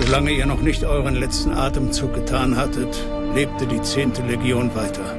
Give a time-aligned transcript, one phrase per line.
[0.00, 2.96] Solange ihr noch nicht euren letzten Atemzug getan hattet,
[3.34, 5.16] lebte die zehnte Legion weiter.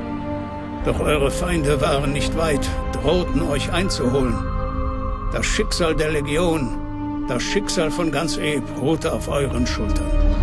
[0.86, 4.36] Doch eure Feinde waren nicht weit, drohten euch einzuholen.
[5.34, 10.35] Das Schicksal der Legion, das Schicksal von ganz Eb ruhte auf euren Schultern.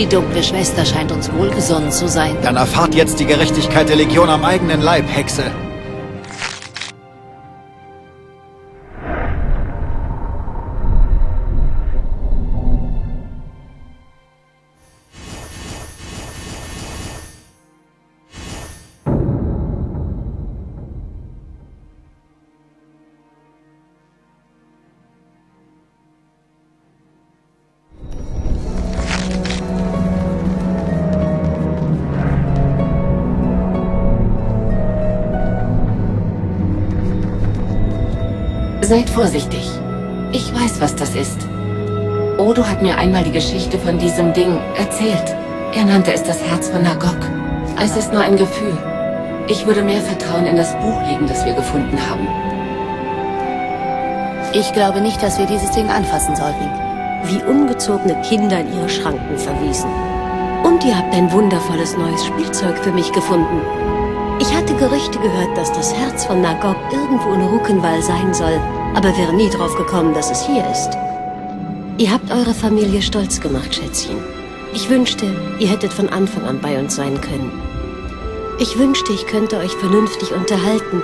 [0.00, 2.34] Die dunkle Schwester scheint uns wohlgesonnen zu sein.
[2.40, 5.44] Dann erfahrt jetzt die Gerechtigkeit der Legion am eigenen Leib, Hexe.
[38.90, 39.70] Seid vorsichtig.
[40.32, 41.46] Ich weiß, was das ist.
[42.38, 45.36] Odo hat mir einmal die Geschichte von diesem Ding erzählt.
[45.72, 47.24] Er nannte es das Herz von Nagok.
[47.80, 48.76] Es ist nur ein Gefühl.
[49.46, 52.26] Ich würde mehr Vertrauen in das Buch legen, das wir gefunden haben.
[54.54, 56.68] Ich glaube nicht, dass wir dieses Ding anfassen sollten.
[57.26, 59.90] Wie ungezogene Kinder in ihre Schranken verwiesen.
[60.64, 63.60] Und ihr habt ein wundervolles neues Spielzeug für mich gefunden.
[64.80, 68.58] Gerüchte gehört, dass das Herz von Nagok irgendwo in Ruckenwall sein soll,
[68.94, 70.88] aber wäre nie drauf gekommen, dass es hier ist.
[71.98, 74.16] Ihr habt eure Familie stolz gemacht, Schätzchen.
[74.72, 75.26] Ich wünschte,
[75.58, 77.52] ihr hättet von Anfang an bei uns sein können.
[78.58, 81.02] Ich wünschte, ich könnte euch vernünftig unterhalten.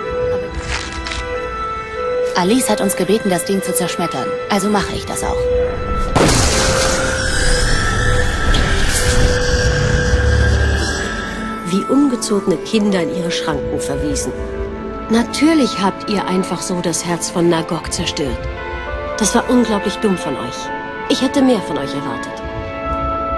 [2.34, 4.26] Alice hat uns gebeten, das Ding zu zerschmettern.
[4.48, 6.15] Also mache ich das auch.
[11.76, 14.32] Wie ungezogene Kinder in ihre Schranken verwiesen.
[15.10, 18.38] Natürlich habt ihr einfach so das Herz von Nagok zerstört.
[19.18, 20.56] Das war unglaublich dumm von euch.
[21.10, 22.32] Ich hätte mehr von euch erwartet.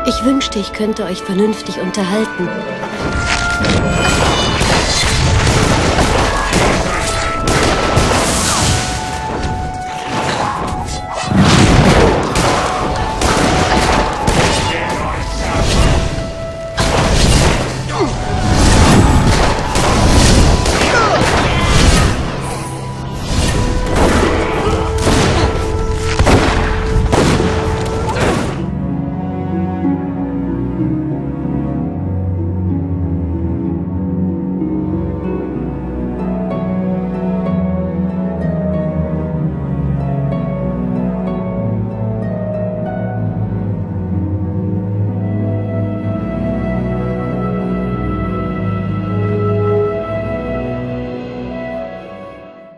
[0.07, 2.49] Ich wünschte, ich könnte euch vernünftig unterhalten.